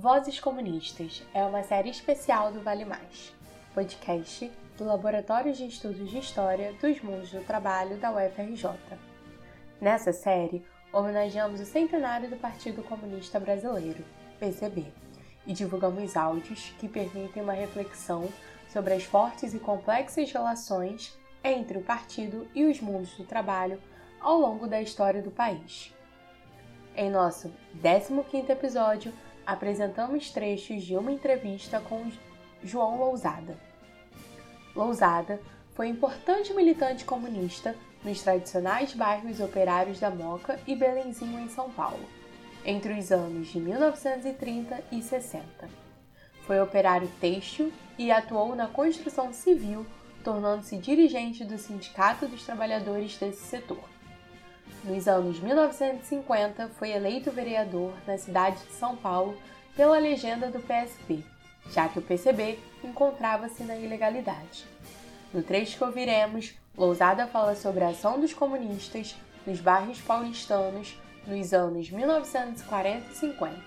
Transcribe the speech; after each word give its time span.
Vozes 0.00 0.40
Comunistas 0.40 1.22
é 1.34 1.44
uma 1.44 1.62
série 1.62 1.90
especial 1.90 2.50
do 2.50 2.62
Vale 2.62 2.86
Mais, 2.86 3.34
podcast 3.74 4.50
do 4.78 4.84
Laboratório 4.86 5.52
de 5.52 5.66
Estudos 5.66 6.08
de 6.08 6.16
História 6.16 6.72
dos 6.80 7.02
Mundos 7.02 7.30
do 7.30 7.44
Trabalho 7.44 7.98
da 7.98 8.10
UFRJ. 8.10 8.70
Nessa 9.78 10.10
série, 10.10 10.64
homenageamos 10.90 11.60
o 11.60 11.66
centenário 11.66 12.30
do 12.30 12.38
Partido 12.38 12.82
Comunista 12.82 13.38
Brasileiro, 13.38 14.02
PCB, 14.38 14.86
e 15.46 15.52
divulgamos 15.52 16.16
áudios 16.16 16.72
que 16.78 16.88
permitem 16.88 17.42
uma 17.42 17.52
reflexão 17.52 18.26
sobre 18.72 18.94
as 18.94 19.04
fortes 19.04 19.52
e 19.52 19.58
complexas 19.58 20.32
relações 20.32 21.14
entre 21.44 21.76
o 21.76 21.82
partido 21.82 22.48
e 22.54 22.64
os 22.64 22.80
mundos 22.80 23.14
do 23.18 23.24
trabalho 23.24 23.78
ao 24.18 24.38
longo 24.38 24.66
da 24.66 24.80
história 24.80 25.20
do 25.20 25.30
país. 25.30 25.94
Em 26.96 27.10
nosso 27.10 27.52
15º 27.82 28.48
episódio, 28.48 29.12
apresentamos 29.46 30.30
trechos 30.30 30.82
de 30.82 30.96
uma 30.96 31.12
entrevista 31.12 31.80
com 31.80 32.10
João 32.62 32.98
Lousada. 32.98 33.56
Lousada 34.74 35.40
foi 35.74 35.88
importante 35.88 36.52
militante 36.52 37.04
comunista 37.04 37.74
nos 38.04 38.22
tradicionais 38.22 38.94
bairros 38.94 39.40
operários 39.40 40.00
da 40.00 40.10
Moca 40.10 40.58
e 40.66 40.74
Belenzinho, 40.74 41.40
em 41.40 41.48
São 41.48 41.70
Paulo, 41.70 42.04
entre 42.64 42.98
os 42.98 43.10
anos 43.10 43.48
de 43.48 43.60
1930 43.60 44.82
e 44.92 45.02
60. 45.02 45.44
Foi 46.46 46.60
operário 46.60 47.10
têxtil 47.20 47.72
e 47.98 48.10
atuou 48.10 48.54
na 48.54 48.66
construção 48.66 49.32
civil, 49.32 49.86
tornando-se 50.24 50.76
dirigente 50.76 51.44
do 51.44 51.58
Sindicato 51.58 52.26
dos 52.26 52.44
Trabalhadores 52.44 53.16
desse 53.16 53.42
setor. 53.42 53.99
Nos 54.84 55.06
anos 55.06 55.38
1950, 55.40 56.68
foi 56.78 56.90
eleito 56.90 57.30
vereador 57.30 57.92
na 58.06 58.16
cidade 58.16 58.56
de 58.64 58.72
São 58.72 58.96
Paulo 58.96 59.36
pela 59.76 59.98
legenda 59.98 60.48
do 60.48 60.60
PSP, 60.60 61.24
já 61.70 61.88
que 61.88 61.98
o 61.98 62.02
PCB 62.02 62.58
encontrava-se 62.82 63.62
na 63.62 63.76
ilegalidade. 63.76 64.64
No 65.32 65.42
trecho 65.42 65.76
que 65.76 65.84
ouviremos, 65.84 66.54
Lousada 66.76 67.26
fala 67.26 67.54
sobre 67.54 67.84
a 67.84 67.88
ação 67.88 68.18
dos 68.20 68.32
comunistas 68.32 69.14
nos 69.46 69.60
bairros 69.60 70.00
paulistanos 70.00 70.98
nos 71.26 71.52
anos 71.52 71.90
1940 71.90 73.10
e 73.10 73.14
50, 73.14 73.60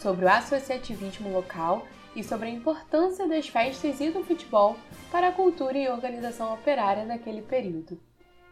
sobre 0.00 0.24
o 0.24 0.28
associativismo 0.28 1.32
local 1.32 1.86
e 2.14 2.24
sobre 2.24 2.48
a 2.48 2.50
importância 2.50 3.28
das 3.28 3.48
festas 3.48 4.00
e 4.00 4.10
do 4.10 4.24
futebol 4.24 4.76
para 5.10 5.28
a 5.28 5.32
cultura 5.32 5.78
e 5.78 5.88
organização 5.88 6.52
operária 6.52 7.04
naquele 7.04 7.42
período. 7.42 8.00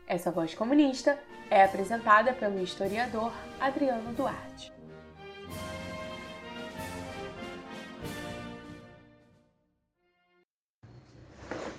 Essa 0.08 0.30
voz 0.30 0.54
comunista 0.54 1.18
é 1.50 1.62
apresentada 1.62 2.32
pelo 2.32 2.58
historiador 2.60 3.30
Adriano 3.60 4.10
Duarte. 4.14 4.72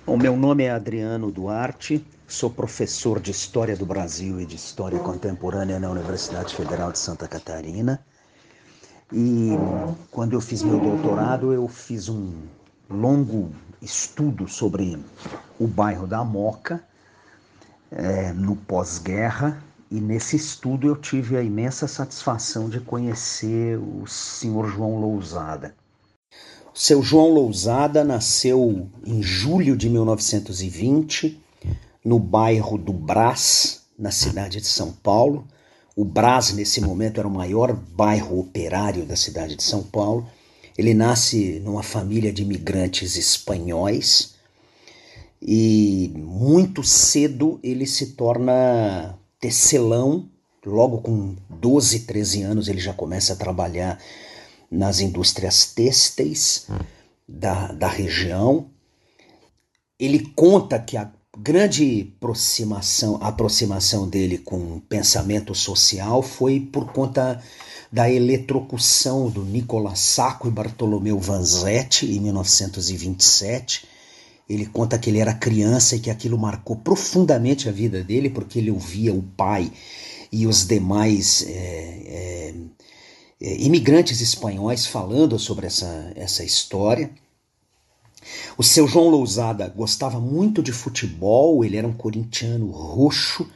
O 0.06 0.16
meu 0.16 0.38
nome 0.38 0.64
é 0.64 0.70
Adriano 0.70 1.32
Duarte, 1.32 2.06
sou 2.28 2.52
professor 2.52 3.20
de 3.20 3.32
História 3.32 3.76
do 3.76 3.86
Brasil 3.86 4.40
e 4.40 4.46
de 4.46 4.56
História 4.56 5.00
Contemporânea 5.00 5.80
na 5.80 5.90
Universidade 5.90 6.54
Federal 6.54 6.92
de 6.92 7.00
Santa 7.00 7.28
Catarina. 7.28 8.06
E 9.12 9.54
quando 10.12 10.34
eu 10.34 10.42
fiz 10.42 10.62
meu 10.62 10.80
doutorado, 10.80 11.52
eu 11.52 11.68
fiz 11.68 12.10
um 12.10 12.32
longo 12.88 13.52
estudo 13.82 14.48
sobre 14.48 15.04
o 15.60 15.66
bairro 15.66 16.06
da 16.06 16.24
Moca, 16.24 16.88
é, 17.92 18.32
no 18.34 18.56
pós-guerra, 18.56 19.64
e 19.92 20.00
nesse 20.00 20.36
estudo 20.36 20.88
eu 20.88 20.95
tive 20.95 21.36
a 21.36 21.42
imensa 21.42 21.88
satisfação 21.88 22.70
de 22.70 22.80
conhecer 22.80 23.77
o 23.80 24.05
senhor 24.05 24.67
João 24.67 25.00
Lousada. 25.00 25.73
O 26.73 26.80
seu 26.80 27.02
João 27.02 27.33
Lousada 27.33 28.04
nasceu 28.04 28.88
em 29.05 29.23
julho 29.23 29.76
de 29.76 29.89
1920, 29.89 31.42
no 32.05 32.20
bairro 32.20 32.77
do 32.77 32.94
Brás, 32.94 33.82
na 33.98 34.11
cidade 34.11 34.61
de 34.61 34.67
São 34.67 34.92
Paulo. 34.92 35.48
O 35.95 36.06
Brás, 36.06 36.54
nesse 36.54 36.80
momento, 36.80 37.20
era 37.20 37.27
o 37.27 37.32
maior 37.32 37.73
bairro 37.73 38.39
operário 38.39 39.06
da 39.06 39.16
cidade 39.16 39.56
de 39.56 39.64
São 39.64 39.83
Paulo. 39.83 40.27
Ele 40.77 40.94
nasce 40.94 41.60
numa 41.60 41.83
família 41.83 42.32
de 42.32 42.44
imigrantes 42.44 43.17
espanhóis 43.17 44.39
e 45.42 46.11
muito 46.16 46.83
cedo 46.83 47.60
ele 47.64 47.86
se 47.86 48.08
torna 48.08 49.17
tecelão. 49.39 50.30
Logo 50.66 51.00
com 51.00 51.36
12, 51.50 52.02
13 52.02 52.42
anos 52.44 52.67
ele 52.67 52.80
já 52.80 52.94
começa 52.94 53.33
a 53.33 53.36
trabalhar 53.36 53.98
nas 54.70 55.00
indústrias 55.00 55.66
têxteis 55.66 56.67
da, 57.27 57.72
da 57.72 57.88
região. 57.88 58.67
Ele 59.98 60.20
conta 60.36 60.77
que 60.77 60.98
a 60.98 61.10
grande 61.38 62.14
aproximação, 62.17 63.17
aproximação 63.21 64.08
dele 64.08 64.38
com 64.38 64.58
o 64.58 64.82
pensamento 64.82 65.56
social 65.56 66.21
foi 66.21 66.60
por 66.60 66.92
conta 66.92 67.42
da 67.92 68.11
eletrocução 68.11 69.30
do 69.30 69.44
Nicolas 69.44 70.00
Sacco 70.00 70.48
e 70.48 70.52
Bartolomeu 70.52 71.17
Vanzetti 71.17 72.06
em 72.06 72.20
1927 72.20 73.88
ele 74.49 74.65
conta 74.65 74.98
que 74.98 75.10
ele 75.10 75.20
era 75.20 75.33
criança 75.33 75.95
e 75.95 75.99
que 75.99 76.10
aquilo 76.10 76.37
marcou 76.37 76.76
profundamente 76.76 77.70
a 77.70 77.71
vida 77.71 78.04
dele, 78.04 78.30
porque 78.30 78.58
ele 78.58 78.71
ouvia 78.71 79.14
o 79.14 79.21
pai 79.21 79.71
e 80.32 80.48
os 80.48 80.65
demais 80.65 81.45
é, 81.48 82.54
é, 83.39 83.55
imigrantes 83.61 84.21
espanhóis 84.21 84.86
falando 84.86 85.38
sobre 85.38 85.67
essa, 85.67 86.11
essa 86.15 86.43
história. 86.43 87.11
O 88.58 88.64
seu 88.64 88.88
João 88.88 89.09
Lousada 89.09 89.67
gostava 89.70 90.20
muito 90.20 90.61
de 90.61 90.71
futebol, 90.71 91.64
ele 91.64 91.77
era 91.77 91.88
um 91.88 91.93
corintiano 91.93 92.70
roxo, 92.70 93.48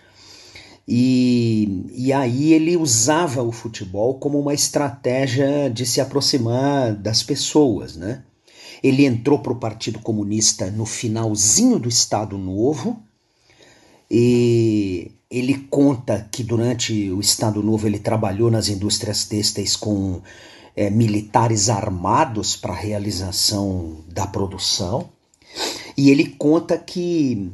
e, 0.88 1.86
e 1.94 2.14
aí 2.14 2.54
ele 2.54 2.78
usava 2.78 3.42
o 3.42 3.52
futebol 3.52 4.16
como 4.20 4.40
uma 4.40 4.54
estratégia 4.54 5.70
de 5.70 5.86
se 5.86 6.02
aproximar 6.02 6.94
das 6.94 7.24
pessoas, 7.24 7.96
né? 7.96 8.24
Ele 8.84 9.06
entrou 9.06 9.40
para 9.40 9.54
o 9.54 9.60
Partido 9.60 10.00
Comunista 10.00 10.70
no 10.70 10.86
finalzinho 10.86 11.80
do 11.80 11.88
Estado 11.88 12.38
Novo 12.38 13.02
e 14.12 15.12
ele 15.32 15.66
conta 15.70 16.28
que 16.32 16.44
durante 16.44 17.10
o 17.10 17.20
Estado 17.20 17.64
Novo 17.64 17.88
ele 17.88 17.98
trabalhou 17.98 18.52
nas 18.52 18.68
indústrias 18.68 19.24
têxteis 19.26 19.76
com 19.76 20.22
é, 20.76 20.90
militares 20.90 21.70
armados 21.70 22.56
para 22.56 22.74
a 22.74 22.78
realização 22.78 23.98
da 24.08 24.28
produção. 24.28 25.10
E 25.98 26.12
ele 26.12 26.26
conta 26.26 26.78
que 26.78 27.52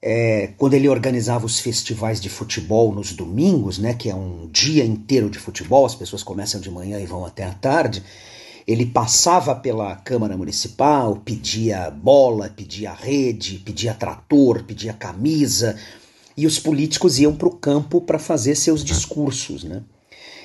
é, 0.00 0.48
quando 0.58 0.74
ele 0.74 0.88
organizava 0.88 1.46
os 1.46 1.60
festivais 1.60 2.20
de 2.20 2.28
futebol 2.28 2.92
nos 2.92 3.12
domingos, 3.12 3.78
né, 3.78 3.94
que 3.94 4.10
é 4.10 4.14
um 4.14 4.48
dia 4.50 4.84
inteiro 4.84 5.30
de 5.30 5.38
futebol, 5.38 5.86
as 5.86 5.94
pessoas 5.94 6.22
começam 6.22 6.60
de 6.60 6.70
manhã 6.70 6.98
e 6.98 7.06
vão 7.06 7.24
até 7.24 7.44
a 7.44 7.52
tarde, 7.54 8.02
ele 8.66 8.86
passava 8.86 9.54
pela 9.54 9.96
Câmara 9.96 10.36
Municipal, 10.36 11.16
pedia 11.24 11.90
bola, 11.90 12.48
pedia 12.48 12.92
rede, 12.92 13.58
pedia 13.58 13.94
trator, 13.94 14.62
pedia 14.64 14.92
camisa, 14.92 15.76
e 16.36 16.46
os 16.46 16.58
políticos 16.58 17.18
iam 17.18 17.34
para 17.34 17.48
o 17.48 17.56
campo 17.56 18.00
para 18.00 18.18
fazer 18.18 18.54
seus 18.54 18.84
discursos. 18.84 19.64
Né? 19.64 19.82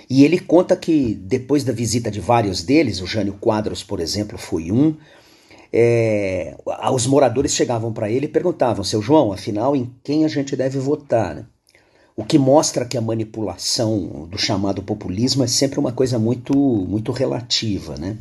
E 0.10 0.24
ele 0.24 0.40
conta 0.40 0.76
que 0.76 1.14
depois 1.14 1.64
da 1.64 1.72
visita 1.72 2.10
de 2.10 2.20
vários 2.20 2.64
deles, 2.64 3.02
o 3.02 3.08
Jânio 3.08 3.38
Quadros, 3.40 3.84
por 3.84 4.00
exemplo, 4.00 4.38
foi 4.38 4.72
um, 4.72 4.96
é, 5.72 6.56
os 6.94 7.06
moradores 7.06 7.54
chegavam 7.54 7.92
para 7.94 8.10
ele 8.10 8.26
e 8.26 8.30
perguntavam: 8.30 8.84
Seu 8.84 9.02
João, 9.02 9.32
afinal, 9.32 9.76
em 9.76 9.94
quem 10.04 10.26
a 10.26 10.28
gente 10.28 10.56
deve 10.56 10.80
votar? 10.80 11.48
O 12.20 12.26
que 12.26 12.40
mostra 12.40 12.84
que 12.84 12.98
a 12.98 13.02
manipulação 13.02 14.28
do 14.28 14.40
chamado 14.40 14.82
populismo 14.82 15.44
é 15.44 15.48
sempre 15.48 15.80
uma 15.80 15.92
coisa 15.92 16.18
muito, 16.18 16.52
muito 16.56 17.12
relativa. 17.12 17.96
Né? 17.96 18.18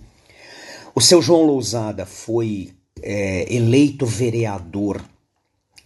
O 0.95 1.01
seu 1.01 1.23
João 1.23 1.47
Lousada 1.47 2.05
foi 2.05 2.75
é, 3.03 3.51
eleito 3.53 4.05
vereador 4.05 5.03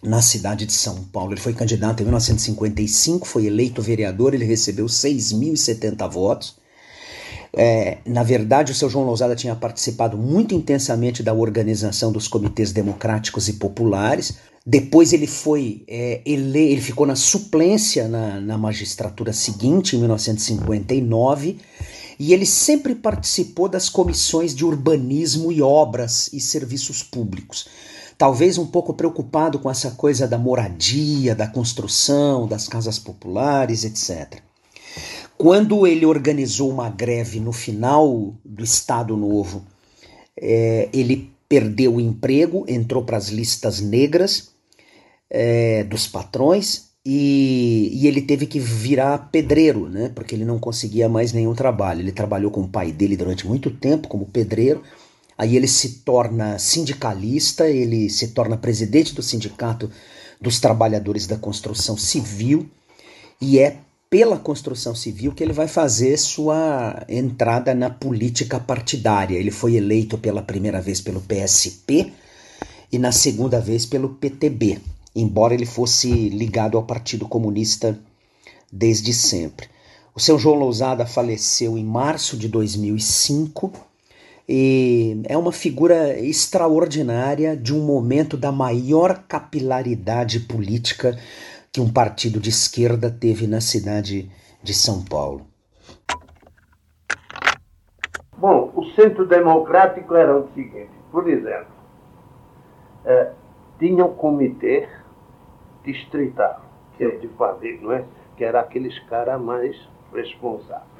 na 0.03 0.21
cidade 0.21 0.65
de 0.65 0.73
São 0.73 1.05
Paulo. 1.05 1.31
Ele 1.31 1.39
foi 1.39 1.53
candidato 1.53 2.01
em 2.01 2.03
1955, 2.03 3.25
foi 3.25 3.45
eleito 3.45 3.81
vereador, 3.81 4.33
ele 4.33 4.43
recebeu 4.43 4.87
6.070 4.87 6.09
votos. 6.09 6.57
É, 7.53 7.97
na 8.05 8.23
verdade, 8.23 8.71
o 8.71 8.75
seu 8.75 8.89
João 8.89 9.05
Lousada 9.05 9.35
tinha 9.35 9.55
participado 9.55 10.17
muito 10.17 10.55
intensamente 10.55 11.21
da 11.21 11.33
organização 11.33 12.11
dos 12.11 12.27
comitês 12.27 12.71
democráticos 12.71 13.47
e 13.47 13.53
populares. 13.53 14.37
Depois 14.65 15.11
ele 15.11 15.27
foi 15.27 15.83
é, 15.87 16.21
ele, 16.25 16.59
ele 16.59 16.81
ficou 16.81 17.05
na 17.05 17.15
suplência 17.15 18.07
na, 18.07 18.39
na 18.39 18.57
magistratura 18.57 19.33
seguinte, 19.33 19.95
em 19.95 19.99
1959, 19.99 21.57
e 22.19 22.33
ele 22.33 22.45
sempre 22.45 22.93
participou 22.93 23.67
das 23.67 23.89
comissões 23.89 24.53
de 24.53 24.63
urbanismo 24.63 25.51
e 25.51 25.61
obras 25.61 26.29
e 26.31 26.39
serviços 26.39 27.01
públicos. 27.01 27.67
Talvez 28.17 28.59
um 28.59 28.67
pouco 28.67 28.93
preocupado 28.93 29.57
com 29.57 29.69
essa 29.71 29.89
coisa 29.91 30.27
da 30.27 30.37
moradia, 30.37 31.33
da 31.33 31.47
construção, 31.47 32.47
das 32.47 32.67
casas 32.67 32.99
populares, 32.99 33.83
etc. 33.83 34.50
quando 35.41 35.87
ele 35.87 36.05
organizou 36.05 36.69
uma 36.69 36.87
greve 36.87 37.39
no 37.39 37.51
final 37.51 38.35
do 38.45 38.63
Estado 38.63 39.17
Novo, 39.17 39.65
é, 40.39 40.87
ele 40.93 41.31
perdeu 41.49 41.95
o 41.95 41.99
emprego, 41.99 42.63
entrou 42.67 43.03
para 43.03 43.17
as 43.17 43.29
listas 43.29 43.81
negras 43.81 44.51
é, 45.27 45.83
dos 45.83 46.05
patrões 46.05 46.91
e, 47.03 47.89
e, 47.91 48.07
ele 48.07 48.21
teve 48.21 48.45
que 48.45 48.59
virar 48.59 49.31
pedreiro, 49.31 49.89
né? 49.89 50.11
Porque 50.13 50.35
ele 50.35 50.45
não 50.45 50.59
conseguia 50.59 51.09
mais 51.09 51.33
nenhum 51.33 51.55
trabalho. 51.55 52.01
Ele 52.01 52.11
trabalhou 52.11 52.51
com 52.51 52.61
o 52.61 52.69
pai 52.69 52.91
dele 52.91 53.17
durante 53.17 53.47
muito 53.47 53.71
tempo 53.71 54.07
como 54.07 54.27
pedreiro. 54.27 54.83
Aí 55.35 55.55
ele 55.55 55.67
se 55.67 56.01
torna 56.05 56.59
sindicalista, 56.59 57.67
ele 57.67 58.11
se 58.11 58.27
torna 58.27 58.57
presidente 58.57 59.15
do 59.15 59.23
sindicato 59.23 59.89
dos 60.39 60.59
trabalhadores 60.59 61.25
da 61.25 61.35
construção 61.35 61.97
civil 61.97 62.69
e 63.41 63.57
é 63.57 63.79
pela 64.11 64.37
construção 64.37 64.93
civil 64.93 65.31
que 65.31 65.41
ele 65.41 65.53
vai 65.53 65.69
fazer 65.69 66.17
sua 66.17 67.01
entrada 67.07 67.73
na 67.73 67.89
política 67.89 68.59
partidária. 68.59 69.37
Ele 69.37 69.51
foi 69.51 69.75
eleito 69.75 70.17
pela 70.17 70.41
primeira 70.41 70.81
vez 70.81 70.99
pelo 70.99 71.21
PSP 71.21 72.11
e 72.91 72.99
na 72.99 73.13
segunda 73.13 73.61
vez 73.61 73.85
pelo 73.85 74.09
PTB, 74.09 74.79
embora 75.15 75.53
ele 75.53 75.65
fosse 75.65 76.27
ligado 76.27 76.75
ao 76.75 76.83
Partido 76.83 77.25
Comunista 77.25 77.97
desde 78.69 79.13
sempre. 79.13 79.69
O 80.13 80.19
seu 80.19 80.37
João 80.37 80.57
Lousada 80.57 81.05
faleceu 81.05 81.77
em 81.77 81.85
março 81.85 82.35
de 82.35 82.49
2005 82.49 83.71
e 84.49 85.21
é 85.23 85.37
uma 85.37 85.53
figura 85.53 86.19
extraordinária 86.19 87.55
de 87.55 87.73
um 87.73 87.79
momento 87.79 88.35
da 88.35 88.51
maior 88.51 89.23
capilaridade 89.25 90.41
política 90.41 91.17
que 91.71 91.79
um 91.79 91.91
partido 91.91 92.39
de 92.39 92.49
esquerda 92.49 93.09
teve 93.09 93.47
na 93.47 93.61
cidade 93.61 94.29
de 94.61 94.73
São 94.73 95.05
Paulo? 95.05 95.47
Bom, 98.37 98.71
o 98.75 98.83
centro 98.91 99.25
democrático 99.25 100.15
era 100.15 100.37
o 100.37 100.49
seguinte, 100.53 100.91
por 101.11 101.29
exemplo, 101.29 101.71
é, 103.05 103.31
tinha 103.79 104.03
um 104.03 104.13
comitê 104.13 104.89
distrital, 105.85 106.61
que 106.97 107.03
eu 107.03 107.19
te 107.21 107.27
falei, 107.37 107.79
não 107.79 107.93
é? 107.93 108.03
Que 108.35 108.43
era 108.43 108.59
aqueles 108.59 108.99
caras 109.05 109.39
mais 109.39 109.77
responsáveis. 110.13 110.91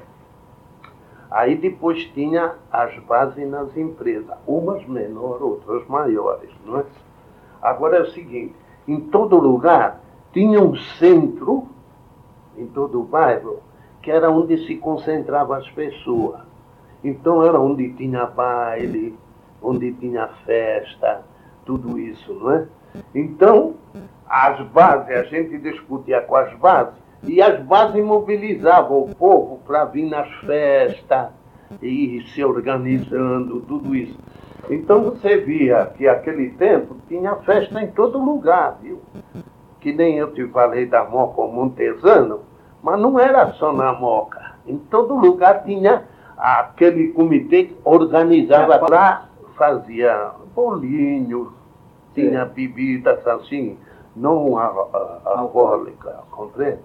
Aí 1.30 1.56
depois 1.56 2.04
tinha 2.14 2.54
as 2.70 2.98
bases 3.04 3.46
nas 3.48 3.76
empresas, 3.76 4.36
umas 4.46 4.86
menores, 4.86 5.42
outras 5.42 5.86
maiores, 5.86 6.50
não 6.64 6.80
é? 6.80 6.84
Agora 7.60 7.98
é 7.98 8.02
o 8.02 8.10
seguinte, 8.12 8.54
em 8.86 9.00
todo 9.00 9.36
lugar 9.36 10.01
tinha 10.32 10.60
um 10.60 10.76
centro 10.98 11.68
em 12.56 12.66
todo 12.66 13.00
o 13.00 13.04
bairro 13.04 13.60
que 14.02 14.10
era 14.10 14.30
onde 14.30 14.66
se 14.66 14.76
concentravam 14.76 15.56
as 15.56 15.68
pessoas. 15.70 16.40
Então 17.04 17.44
era 17.44 17.58
onde 17.58 17.92
tinha 17.92 18.26
baile, 18.26 19.16
onde 19.62 19.92
tinha 19.92 20.28
festa, 20.44 21.22
tudo 21.64 21.98
isso, 21.98 22.34
não 22.34 22.52
é? 22.52 22.66
Então, 23.14 23.74
as 24.28 24.60
bases, 24.68 25.16
a 25.16 25.22
gente 25.24 25.56
discutia 25.58 26.20
com 26.20 26.36
as 26.36 26.52
bases, 26.58 26.94
e 27.22 27.40
as 27.40 27.62
bases 27.62 28.04
mobilizavam 28.04 29.04
o 29.04 29.14
povo 29.14 29.60
para 29.64 29.84
vir 29.84 30.08
nas 30.08 30.28
festas 30.40 31.28
e 31.80 32.22
se 32.34 32.44
organizando, 32.44 33.60
tudo 33.60 33.94
isso. 33.94 34.18
Então 34.68 35.02
você 35.02 35.36
via 35.38 35.86
que 35.96 36.08
aquele 36.08 36.50
tempo 36.50 36.96
tinha 37.08 37.34
festa 37.36 37.82
em 37.82 37.88
todo 37.88 38.18
lugar, 38.18 38.78
viu? 38.82 39.00
Que 39.82 39.92
nem 39.92 40.16
eu 40.16 40.32
te 40.32 40.46
falei 40.48 40.86
da 40.86 41.04
Moca 41.04 41.42
Montesano, 41.42 42.40
mas 42.82 43.00
não 43.00 43.18
era 43.18 43.52
só 43.54 43.72
na 43.72 43.92
Moca. 43.92 44.52
Em 44.66 44.78
todo 44.78 45.16
lugar 45.16 45.64
tinha 45.64 46.04
aquele 46.38 47.08
comitê 47.08 47.64
que 47.64 47.76
organizava 47.84 48.78
para 48.78 49.26
fazia 49.56 50.30
bolinhos, 50.54 51.48
tinha 52.14 52.44
bebidas 52.44 53.26
assim, 53.26 53.76
não 54.14 54.56
alcoólica, 55.24 56.20
compreende? 56.30 56.78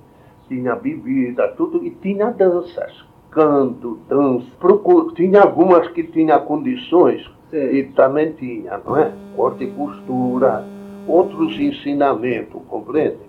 Tinha 0.47 0.75
bebida, 0.75 1.50
tudo, 1.50 1.85
e 1.85 1.91
tinha 1.91 2.31
danças, 2.31 3.05
canto, 3.29 4.00
dança. 4.07 4.47
Procur... 4.59 5.13
Tinha 5.13 5.41
algumas 5.41 5.88
que 5.89 6.03
tinha 6.03 6.39
condições, 6.39 7.29
Sim. 7.51 7.57
e 7.57 7.83
também 7.95 8.31
tinha, 8.33 8.79
não 8.83 8.97
é? 8.97 9.11
Corte 9.35 9.65
e 9.65 9.71
costura 9.71 10.65
outros 11.07 11.59
ensinamentos, 11.59 12.62
compreende? 12.68 13.19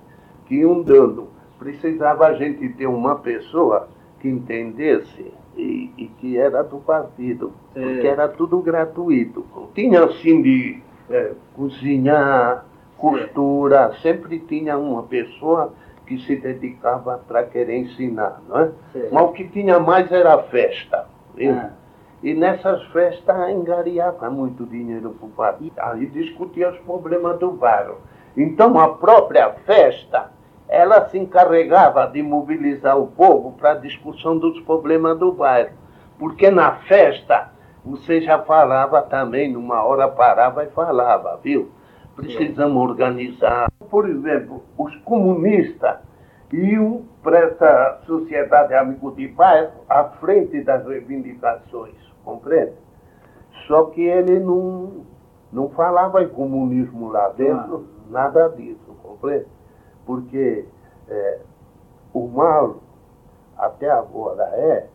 Que 0.46 0.56
iam 0.56 0.82
dando. 0.82 1.28
Precisava 1.58 2.26
a 2.26 2.34
gente 2.34 2.68
ter 2.70 2.86
uma 2.86 3.16
pessoa 3.16 3.88
que 4.20 4.28
entendesse 4.28 5.32
e, 5.56 5.90
e 5.96 6.06
que 6.18 6.38
era 6.38 6.62
do 6.62 6.78
partido, 6.78 7.52
é. 7.74 7.80
porque 7.80 8.06
era 8.06 8.28
tudo 8.28 8.60
gratuito. 8.60 9.44
Tinha 9.74 10.04
assim 10.04 10.42
de 10.42 10.80
é, 11.10 11.32
cozinhar, 11.54 12.64
costura, 12.96 13.92
é. 13.92 14.00
sempre 14.00 14.38
tinha 14.40 14.78
uma 14.78 15.02
pessoa 15.02 15.72
que 16.06 16.18
se 16.20 16.36
dedicava 16.36 17.18
para 17.26 17.42
querer 17.44 17.76
ensinar, 17.76 18.40
não 18.48 18.60
é? 18.60 18.70
Mas 19.12 19.22
o 19.22 19.32
que 19.32 19.46
tinha 19.48 19.78
mais 19.78 20.10
era 20.10 20.38
festa. 20.44 21.06
Viu? 21.34 21.52
Ah. 21.52 21.70
E 22.20 22.34
nessas 22.34 22.82
festas 22.86 23.50
engariava 23.50 24.28
muito 24.28 24.66
dinheiro 24.66 25.10
para 25.10 25.26
o 25.26 25.30
bar. 25.30 25.58
Aí 25.78 26.06
discutia 26.06 26.70
os 26.70 26.78
problemas 26.78 27.38
do 27.38 27.52
bairro. 27.52 27.98
Então 28.36 28.78
a 28.78 28.88
própria 28.88 29.50
festa, 29.64 30.32
ela 30.68 31.08
se 31.08 31.16
encarregava 31.16 32.06
de 32.08 32.20
mobilizar 32.20 32.98
o 32.98 33.06
povo 33.06 33.52
para 33.52 33.72
a 33.72 33.74
discussão 33.74 34.36
dos 34.36 34.60
problemas 34.62 35.16
do 35.16 35.30
bairro. 35.30 35.70
Porque 36.18 36.50
na 36.50 36.72
festa 36.72 37.52
você 37.84 38.20
já 38.20 38.40
falava 38.40 39.00
também, 39.02 39.52
numa 39.52 39.84
hora 39.84 40.08
parava 40.08 40.64
e 40.64 40.70
falava, 40.70 41.38
viu? 41.42 41.70
Precisamos 42.16 42.82
organizar. 42.82 43.70
Por 43.88 44.08
exemplo, 44.08 44.64
os 44.76 44.94
comunistas 44.96 45.98
iam 46.52 47.04
para 47.22 47.38
essa 47.38 48.00
sociedade 48.06 48.74
amigo 48.74 49.12
de 49.12 49.28
bairro 49.28 49.70
à 49.88 50.02
frente 50.02 50.60
das 50.62 50.84
reivindicações 50.84 52.07
compreende? 52.28 52.74
Só 53.66 53.84
que 53.86 54.02
ele 54.02 54.38
não, 54.38 55.04
não 55.50 55.70
falava 55.70 56.22
em 56.22 56.28
comunismo 56.28 57.10
lá 57.10 57.30
dentro, 57.30 57.86
ah. 57.86 58.10
nada 58.10 58.48
disso, 58.50 58.94
compreende? 59.02 59.46
Porque 60.04 60.66
é, 61.08 61.40
o 62.12 62.28
mal 62.28 62.76
até 63.56 63.90
agora 63.90 64.44
é 64.54 64.86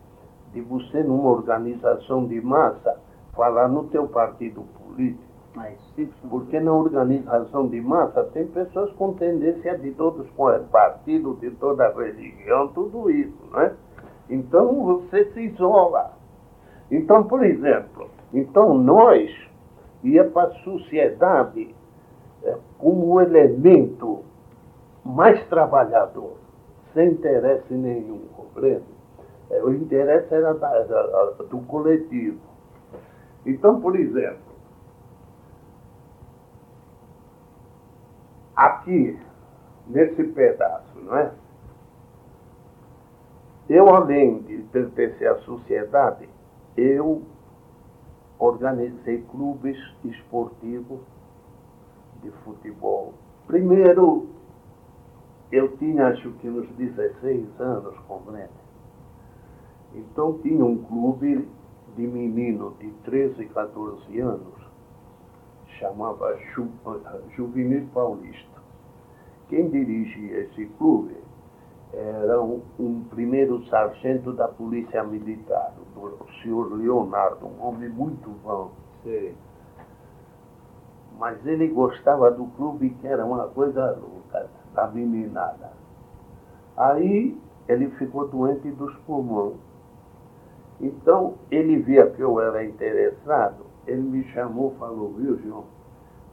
de 0.52 0.60
você, 0.60 1.02
numa 1.02 1.30
organização 1.30 2.26
de 2.26 2.40
massa, 2.40 2.96
falar 3.34 3.68
no 3.68 3.84
teu 3.88 4.06
partido 4.06 4.62
político. 4.78 5.24
Mas, 5.54 5.78
porque 6.28 6.58
na 6.58 6.72
organização 6.72 7.68
de 7.68 7.80
massa 7.80 8.24
tem 8.32 8.46
pessoas 8.46 8.92
com 8.94 9.12
tendência 9.14 9.78
de 9.78 9.92
todos 9.92 10.28
com 10.30 10.46
partido, 10.70 11.34
de 11.34 11.50
toda 11.52 11.88
religião, 11.90 12.68
tudo 12.68 13.08
isso, 13.08 13.38
né? 13.52 13.72
Então 14.28 14.82
você 14.82 15.26
se 15.32 15.40
isola. 15.42 16.23
Então, 16.90 17.24
por 17.24 17.44
exemplo, 17.44 18.10
então 18.32 18.74
nós 18.74 19.30
ia 20.02 20.24
para 20.24 20.48
a 20.48 20.54
sociedade 20.62 21.74
é, 22.42 22.56
como 22.78 23.14
o 23.14 23.20
elemento 23.20 24.22
mais 25.04 25.42
trabalhador, 25.48 26.36
sem 26.92 27.12
interesse 27.12 27.72
nenhum, 27.72 28.20
compreende? 28.36 28.84
É, 29.50 29.62
o 29.62 29.72
interesse 29.72 30.32
era 30.32 30.52
do 30.52 31.58
coletivo. 31.66 32.38
Então, 33.46 33.80
por 33.80 33.96
exemplo, 33.96 34.38
aqui, 38.56 39.18
nesse 39.86 40.24
pedaço, 40.24 40.98
não 41.02 41.16
é? 41.16 41.30
Eu, 43.68 43.88
além 43.88 44.40
de 44.42 44.58
pertencer 44.64 45.28
à 45.28 45.36
sociedade, 45.40 46.28
eu 46.76 47.22
organizei 48.38 49.22
clubes 49.30 49.78
esportivos 50.04 51.00
de 52.22 52.30
futebol. 52.44 53.14
Primeiro, 53.46 54.28
eu 55.52 55.76
tinha 55.76 56.08
acho 56.08 56.30
que 56.32 56.48
uns 56.48 56.68
16 56.76 57.60
anos, 57.60 57.96
compreende? 58.08 58.50
Então 59.94 60.38
tinha 60.38 60.64
um 60.64 60.82
clube 60.84 61.48
de 61.96 62.06
menino 62.06 62.74
de 62.80 62.90
13, 63.04 63.46
14 63.46 64.20
anos, 64.20 64.54
chamava 65.78 66.36
Ju, 66.54 66.68
Juvenil 67.36 67.86
Paulista. 67.94 68.62
Quem 69.48 69.68
dirigia 69.68 70.40
esse 70.40 70.66
clube 70.78 71.16
era 71.92 72.42
um, 72.42 72.60
um 72.78 73.04
primeiro 73.04 73.64
sargento 73.66 74.32
da 74.32 74.48
Polícia 74.48 75.04
Militar, 75.04 75.72
o 76.12 76.26
senhor 76.42 76.72
Leonardo, 76.72 77.46
um 77.46 77.66
homem 77.66 77.88
muito 77.88 78.30
bom. 78.42 78.70
Sim. 79.02 79.34
Mas 81.18 81.44
ele 81.46 81.68
gostava 81.68 82.30
do 82.30 82.46
clube 82.56 82.90
que 82.90 83.06
era 83.06 83.24
uma 83.24 83.48
coisa 83.48 83.92
louca, 83.92 84.48
da 84.74 84.88
meninada. 84.88 85.72
Aí 86.76 87.38
ele 87.68 87.90
ficou 87.90 88.28
doente 88.28 88.70
dos 88.72 88.94
pulmões. 89.06 89.56
Então, 90.80 91.34
ele 91.50 91.78
via 91.78 92.10
que 92.10 92.20
eu 92.20 92.40
era 92.40 92.64
interessado, 92.64 93.64
ele 93.86 94.02
me 94.02 94.24
chamou 94.32 94.72
e 94.74 94.78
falou, 94.78 95.12
viu, 95.12 95.38
João, 95.38 95.64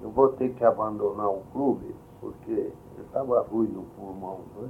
eu 0.01 0.09
vou 0.09 0.29
ter 0.29 0.49
que 0.53 0.65
abandonar 0.65 1.29
o 1.29 1.43
clube, 1.53 1.95
porque 2.19 2.71
eu 2.97 3.03
estava 3.03 3.41
ruim 3.41 3.67
no 3.67 3.83
pulmão, 3.95 4.39
né? 4.59 4.67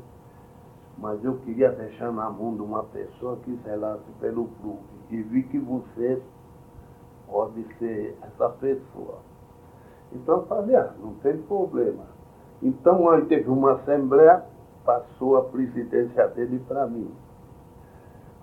Mas 0.97 1.23
eu 1.23 1.37
queria 1.37 1.71
deixar 1.71 2.11
na 2.11 2.29
mão 2.29 2.55
de 2.55 2.61
uma 2.61 2.83
pessoa 2.83 3.37
que 3.37 3.55
zelasse 3.63 4.11
pelo 4.19 4.47
clube. 4.61 4.79
E 5.09 5.21
vi 5.21 5.43
que 5.43 5.57
você 5.57 6.21
pode 7.27 7.65
ser 7.77 8.17
essa 8.21 8.49
pessoa. 8.49 9.19
Então 10.13 10.37
eu 10.37 10.45
falei, 10.47 10.75
ah, 10.75 10.93
não 11.01 11.13
tem 11.15 11.37
problema. 11.37 12.03
Então 12.61 13.09
aí 13.09 13.25
teve 13.25 13.49
uma 13.49 13.73
assembleia, 13.73 14.43
passou 14.85 15.37
a 15.37 15.43
presidência 15.43 16.27
dele 16.27 16.63
para 16.67 16.85
mim. 16.87 17.09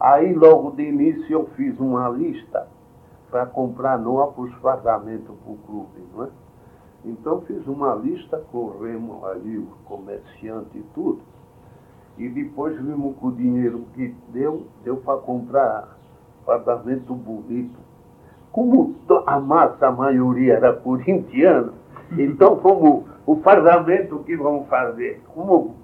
Aí 0.01 0.33
logo 0.33 0.73
de 0.73 0.83
início 0.83 1.31
eu 1.31 1.47
fiz 1.57 1.79
uma 1.79 2.09
lista 2.09 2.69
para 3.31 3.47
comprar 3.47 3.99
novos 3.99 4.53
fardamentos 4.55 5.37
para 5.45 5.53
o 5.53 5.57
clube, 5.59 6.03
não 6.15 6.25
é? 6.25 6.29
Então 7.05 7.41
fiz 7.43 7.67
uma 7.67 7.95
lista, 7.95 8.39
corremos 8.51 9.23
ali 9.25 9.59
o 9.59 9.67
comerciante 9.85 10.79
e 10.79 10.83
tudo, 10.95 11.21
e 12.19 12.29
depois 12.29 12.77
vimos 12.77 13.17
que 13.17 13.27
o 13.27 13.33
dinheiro 13.33 13.87
que 13.95 14.15
deu, 14.29 14.67
deu 14.85 14.97
para 14.97 15.19
comprar 15.19 15.97
fardamento 16.45 17.15
bonito 17.15 17.79
como 18.51 18.97
a 19.27 19.39
massa, 19.39 19.87
a 19.87 19.93
maioria 19.93 20.55
era 20.55 20.73
corintiana, 20.73 21.73
então 22.19 22.57
como 22.57 23.07
o 23.27 23.37
fardamento 23.37 24.19
que 24.21 24.37
vamos 24.37 24.67
fazer, 24.69 25.23
como 25.35 25.77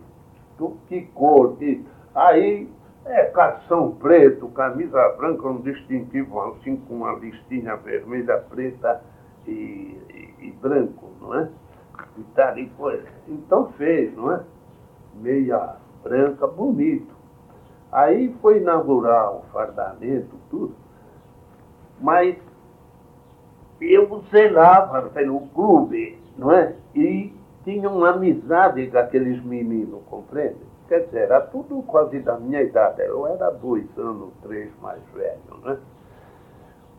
que 0.88 1.02
cor, 1.14 1.56
que, 1.56 1.84
aí 2.14 2.68
é 3.04 3.24
calção 3.26 3.92
preto, 3.92 4.48
camisa 4.48 5.08
branca, 5.18 5.46
um 5.46 5.60
distintivo 5.60 6.40
assim 6.40 6.76
com 6.76 6.96
uma 6.96 7.12
listinha 7.12 7.76
vermelha, 7.76 8.38
preta 8.38 9.02
e, 9.46 9.50
e, 9.50 10.34
e 10.40 10.50
branco, 10.60 11.10
não 11.20 11.34
é? 11.34 11.48
E 12.16 12.22
tá 12.34 12.48
ali, 12.48 12.70
coisa. 12.78 13.04
Então 13.28 13.66
fez, 13.76 14.16
não 14.16 14.32
é? 14.32 14.40
Meia 15.16 15.76
branca, 16.04 16.46
bonito. 16.46 17.14
Aí 17.90 18.34
foi 18.42 18.58
inaugurar 18.58 19.32
o 19.32 19.42
fardamento, 19.52 20.36
tudo. 20.50 20.74
Mas 22.00 22.36
eu 23.80 24.22
zelava 24.30 25.02
pelo 25.10 25.40
clube, 25.48 26.18
não 26.36 26.52
é? 26.52 26.74
E 26.94 27.32
tinha 27.64 27.88
uma 27.88 28.10
amizade 28.10 28.86
com 28.88 28.98
aqueles 28.98 29.42
meninos, 29.42 30.02
compreende? 30.10 30.56
Quer 30.88 31.06
dizer, 31.06 31.22
era 31.22 31.40
tudo 31.40 31.82
quase 31.82 32.18
da 32.20 32.38
minha 32.38 32.62
idade. 32.62 33.02
Eu 33.02 33.26
era 33.26 33.50
dois 33.50 33.86
anos, 33.96 34.30
três 34.42 34.70
mais 34.82 35.00
velho, 35.14 35.38
né? 35.64 35.78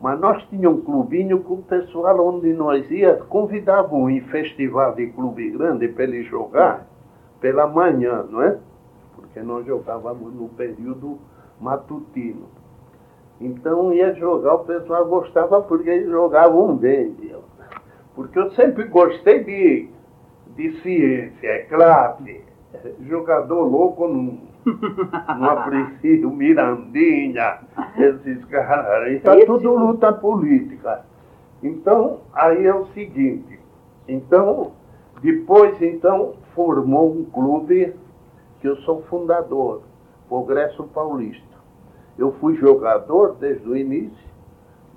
Mas 0.00 0.20
nós 0.20 0.42
tínhamos 0.48 0.80
um 0.80 0.84
clubinho 0.84 1.42
com 1.42 1.54
o 1.54 1.62
pessoal 1.62 2.26
onde 2.26 2.52
nós 2.52 2.90
ia, 2.90 3.14
convidavam 3.28 4.10
em 4.10 4.20
festival 4.22 4.94
de 4.94 5.06
clube 5.08 5.50
grande 5.50 5.88
para 5.88 6.04
ele 6.04 6.22
jogar 6.24 6.86
pela 7.40 7.66
manhã, 7.66 8.24
não 8.28 8.42
é? 8.42 8.58
Porque 9.36 9.46
nós 9.46 9.66
jogávamos 9.66 10.32
no 10.32 10.48
período 10.48 11.18
matutino. 11.60 12.46
Então 13.38 13.92
ia 13.92 14.14
jogar, 14.14 14.54
o 14.54 14.64
pessoal 14.64 15.04
gostava 15.04 15.60
porque 15.60 15.90
eles 15.90 16.08
jogavam 16.08 16.74
bem. 16.74 17.14
Porque 18.14 18.38
eu 18.38 18.50
sempre 18.52 18.84
gostei 18.84 19.44
de, 19.44 19.90
de 20.56 20.80
ciência, 20.80 21.46
é 21.48 21.58
claro. 21.64 22.24
Jogador 23.02 23.64
louco 23.64 24.08
não, 24.08 24.38
não 25.38 25.44
aprecio 25.50 26.30
Mirandinha, 26.30 27.58
esses 27.98 28.42
caras. 28.46 29.12
Isso 29.12 29.28
é 29.28 29.44
tudo 29.44 29.74
luta 29.74 30.14
política. 30.14 31.04
Então, 31.62 32.20
aí 32.32 32.64
é 32.64 32.74
o 32.74 32.86
seguinte. 32.86 33.60
Então, 34.08 34.72
depois 35.20 35.80
então 35.82 36.36
formou 36.54 37.12
um 37.12 37.24
clube 37.26 37.94
que 38.60 38.68
eu 38.68 38.76
sou 38.82 39.02
fundador, 39.02 39.82
Progresso 40.28 40.84
Paulista. 40.84 41.56
Eu 42.18 42.32
fui 42.38 42.56
jogador 42.56 43.36
desde 43.36 43.68
o 43.68 43.76
início, 43.76 44.26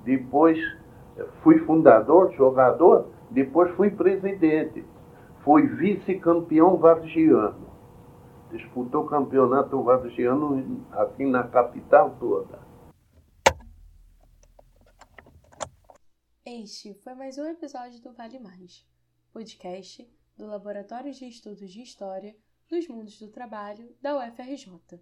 depois 0.04 0.58
fui 1.44 1.60
fundador, 1.60 2.32
jogador, 2.34 3.08
depois 3.30 3.72
fui 3.76 3.92
presidente. 3.92 4.86
Fui 5.44 5.66
vice-campeão 5.68 6.78
vargiano. 6.78 7.70
Disputou 8.52 9.04
o 9.04 9.08
campeonato 9.08 9.82
vargiano 9.84 10.86
aqui 10.92 11.26
na 11.26 11.48
capital 11.48 12.16
toda. 12.20 12.60
Este 16.46 16.94
foi 16.96 17.14
mais 17.14 17.38
um 17.38 17.46
episódio 17.46 18.02
do 18.02 18.12
Vale 18.12 18.40
Mais, 18.40 18.86
podcast 19.32 20.10
do 20.36 20.48
Laboratório 20.48 21.12
de 21.12 21.26
Estudos 21.26 21.70
de 21.70 21.82
História 21.82 22.36
dos 22.70 22.88
Mundos 22.88 23.18
do 23.18 23.28
Trabalho 23.28 23.98
da 24.00 24.16
UFRJ. 24.16 25.02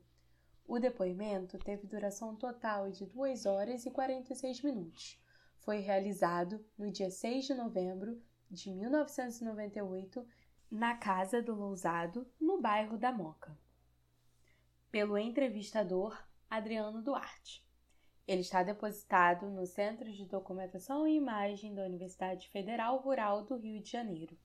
O 0.66 0.80
depoimento 0.80 1.58
teve 1.58 1.86
duração 1.86 2.34
total 2.34 2.90
de 2.90 3.06
2 3.06 3.46
horas 3.46 3.86
e 3.86 3.92
46 3.92 4.62
minutos. 4.62 5.22
Foi 5.60 5.80
realizado 5.80 6.66
no 6.78 6.90
dia 6.90 7.12
6 7.12 7.46
de 7.46 7.54
novembro 7.54 8.24
de 8.50 8.72
1998 8.72 10.26
na 10.72 10.96
Casa 10.96 11.42
do 11.42 11.54
Lousado, 11.54 12.26
no 12.40 12.62
bairro 12.62 12.98
da 12.98 13.12
Moca, 13.12 13.58
pelo 14.90 15.18
entrevistador 15.18 16.18
Adriano 16.50 17.02
Duarte. 17.02 17.68
Ele 18.26 18.42
está 18.42 18.64
depositado 18.64 19.50
no 19.50 19.66
Centro 19.66 20.10
de 20.10 20.26
Documentação 20.26 21.06
e 21.06 21.18
Imagem 21.18 21.76
da 21.76 21.84
Universidade 21.84 22.50
Federal 22.50 22.98
Rural 23.00 23.44
do 23.44 23.58
Rio 23.58 23.82
de 23.82 23.92
Janeiro. 23.92 24.38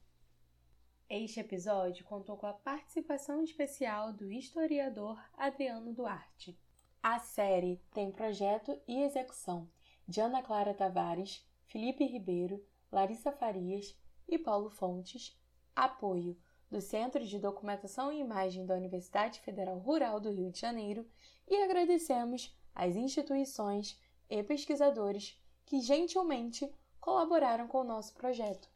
Este 1.15 1.41
episódio 1.41 2.07
contou 2.07 2.39
com 2.39 2.47
a 2.47 2.55
participação 2.55 3.45
especial 3.45 4.15
do 4.15 4.33
historiador 4.33 5.23
Adriano 5.37 5.93
Duarte. 5.93 6.59
A 7.03 7.19
série 7.19 7.83
tem 7.93 8.11
projeto 8.11 8.81
e 8.89 9.03
execução 9.03 9.69
de 10.09 10.23
Ana 10.23 10.43
Clara 10.43 10.73
Tavares, 10.73 11.47
Felipe 11.67 12.07
Ribeiro, 12.07 12.65
Larissa 12.91 13.31
Farias 13.31 13.95
e 14.27 14.39
Paulo 14.39 14.71
Fontes, 14.71 15.39
apoio 15.77 16.35
do 16.71 16.81
Centro 16.81 17.23
de 17.23 17.39
Documentação 17.39 18.11
e 18.11 18.19
Imagem 18.19 18.65
da 18.65 18.75
Universidade 18.75 19.39
Federal 19.41 19.79
Rural 19.81 20.19
do 20.19 20.31
Rio 20.31 20.51
de 20.51 20.61
Janeiro 20.61 21.07
e 21.47 21.63
agradecemos 21.63 22.57
às 22.75 22.97
instituições 22.97 24.01
e 24.31 24.43
pesquisadores 24.43 25.39
que 25.67 25.83
gentilmente 25.83 26.73
colaboraram 26.99 27.69
com 27.69 27.83
o 27.83 27.85
nosso 27.85 28.15
projeto. 28.15 28.67